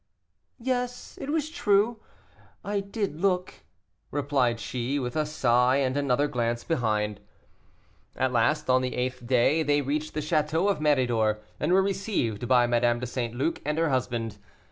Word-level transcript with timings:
"Yes, 0.57 1.15
it 1.21 1.29
was 1.29 1.51
true, 1.51 1.99
I 2.65 2.79
did 2.79 3.21
look," 3.21 3.63
replied 4.09 4.59
she, 4.59 4.97
with 4.97 5.15
a 5.15 5.27
sigh 5.27 5.75
and 5.75 5.95
another 5.95 6.27
glance 6.27 6.63
behind. 6.63 7.19
At 8.15 8.31
last, 8.33 8.67
on 8.67 8.81
the 8.81 8.95
eighth 8.95 9.27
day, 9.27 9.61
they 9.61 9.81
reached 9.83 10.15
the 10.15 10.19
château 10.21 10.71
of 10.71 10.79
Méridor, 10.79 11.41
and 11.59 11.71
were 11.71 11.83
received 11.83 12.47
by 12.47 12.65
Madame 12.65 12.99
de 12.99 13.05
St. 13.05 13.35
Luc 13.35 13.61
and 13.63 13.77
her 13.77 13.89
husband. 13.89 14.39